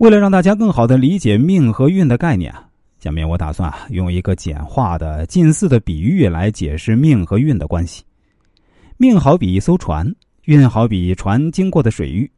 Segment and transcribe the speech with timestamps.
[0.00, 2.50] 为了让大家更好的理解命和运的概念，
[3.00, 8.02] 下面我打算用一个简化的、近似的比喻来解释命和运的关系。
[8.96, 10.10] 命好比一艘船，
[10.44, 12.30] 运好比船经过的水域。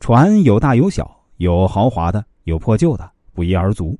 [0.00, 3.98] 船有大有小，有豪华的，有破旧的，不一而足。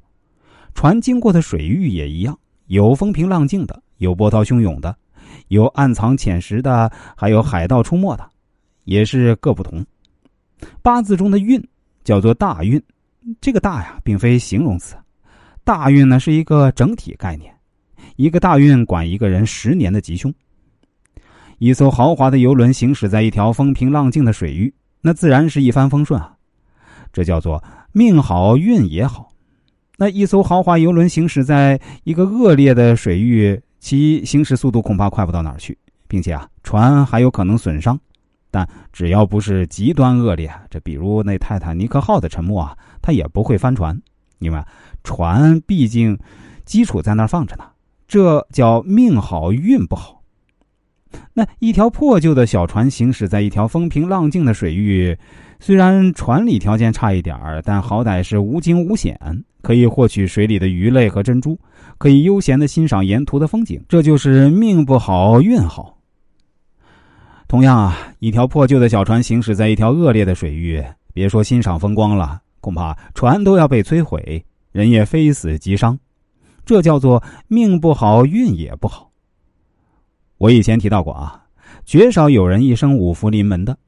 [0.74, 4.94] 船经过的水域也一样，有风平浪静的，有波涛汹涌的，
[5.48, 8.30] 有暗藏潜石的，还有海盗出没的，
[8.84, 9.82] 也是各不同。
[10.82, 11.58] 八字中的运
[12.04, 12.78] 叫做大运，
[13.40, 14.94] 这个大呀，并非形容词，
[15.64, 17.54] 大运呢是一个整体概念，
[18.16, 20.32] 一个大运管一个人十年的吉凶。
[21.58, 26.32] 一艘豪华的游轮行驶在一条风平浪静的水域，那自然是一帆风顺啊，
[27.12, 29.28] 这叫做命好运也好。
[29.96, 35.76] 那一艘豪华游轮行驶在一个恶劣的水域，其行驶速度恐怕快不到哪儿去，
[36.06, 37.98] 并且啊，船还有可能损伤。
[38.50, 44.00] 但只要不是极端恶劣，这比如那泰坦尼克号的沉没啊，它也不会翻船，
[44.38, 44.62] 因为
[45.04, 46.18] 船毕竟
[46.64, 47.64] 基础在那儿放着呢。
[48.06, 50.22] 这叫命好运不好。
[51.32, 55.16] 那一条破旧的小船行驶在一条风平浪静的水域，
[55.58, 59.18] 虽然船里条件差一点儿，但好歹是无惊无险。
[59.60, 61.58] 可以获取水里的鱼类和珍珠，
[61.98, 65.97] 可以悠闲的欣赏沿途的风景，这就是命不好运好。
[67.48, 75.98] 同样啊，一条破旧的小船行驶在一条恶劣的水域，别说欣赏风光了，恐怕船都要被摧毁，人也非死即伤。
[76.66, 79.10] 这叫做命不好运也不好。
[80.36, 81.42] 我以前提到过啊，
[81.86, 83.78] 绝少有人一生五福临门的。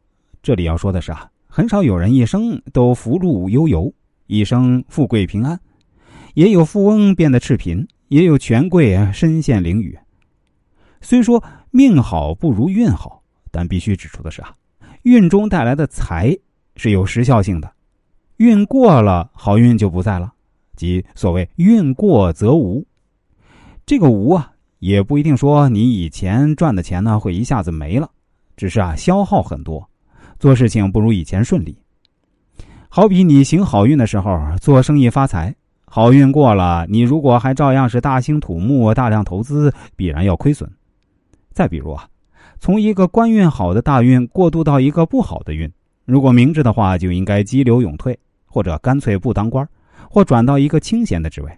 [0.42, 3.92] 这里要说的是啊，很少有人一生都福禄悠游。
[4.26, 5.60] 一生富贵平安，
[6.32, 9.98] 也有富翁变得赤贫，也有权贵身陷囹圄。
[11.00, 13.19] 虽说命好不如运好，
[13.50, 14.54] 但必须指出的是啊，
[15.02, 16.36] 运中带来的财
[16.76, 17.70] 是有时效性的，
[18.36, 20.32] 运过了，好运就不在了，
[20.76, 22.86] 即所谓运过则无。
[23.84, 28.08] 这个无啊，也不一定说你以前赚的钱呢会一下子没了，
[28.56, 29.88] 只是啊消耗很多，
[30.38, 31.76] 做事情不如以前顺利。
[32.88, 40.70] 好比你行好运的时候做生意发财，好运过了，你如果还照样是大兴土木、大量投资，必然要亏损。
[41.52, 42.08] 再比如啊，
[42.60, 45.72] 从一个官运好的大运过渡到一个不好的运，
[46.04, 49.66] 如果明智的话，就应该激流勇退，或者干脆不当官，
[50.10, 51.50] 或转到一个清闲的职位。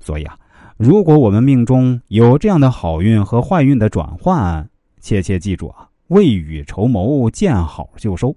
[0.00, 0.36] 所以啊，
[0.76, 4.68] 如果我们命中有这样的好运和坏运的转换，
[5.00, 8.34] 切切记住啊，未雨绸缪，见好就收。